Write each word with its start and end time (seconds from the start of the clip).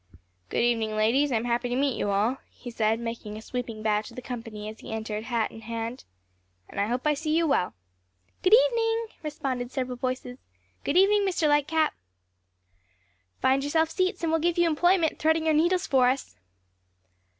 "Good 0.49 0.63
evening, 0.63 0.95
ladies; 0.95 1.31
I'm 1.31 1.45
happy 1.45 1.69
to 1.69 1.75
meet 1.75 1.95
you 1.95 2.09
all," 2.09 2.37
he 2.49 2.71
said, 2.71 2.99
making 2.99 3.37
a 3.37 3.39
sweeping 3.43 3.83
bow 3.83 4.01
to 4.01 4.15
the 4.15 4.21
company 4.23 4.67
as 4.67 4.79
he 4.79 4.91
entered, 4.91 5.25
hat 5.25 5.51
in 5.51 5.61
hand. 5.61 6.05
"And 6.67 6.81
I 6.81 6.87
hope 6.87 7.05
I 7.05 7.13
see 7.13 7.37
you 7.37 7.45
well." 7.45 7.75
"Good 8.41 8.55
evening," 8.55 9.09
responded 9.21 9.69
several 9.71 9.97
voices. 9.97 10.39
"Good 10.83 10.97
evening, 10.97 11.21
Mr. 11.21 11.47
Lightcap." 11.47 11.91
"Find 13.43 13.61
yourselves 13.63 13.93
seats 13.93 14.23
and 14.23 14.31
we'll 14.31 14.41
give 14.41 14.57
you 14.57 14.65
employment, 14.67 15.19
threading 15.19 15.45
our 15.45 15.53
needles 15.53 15.85
for 15.85 16.09
us." 16.09 16.35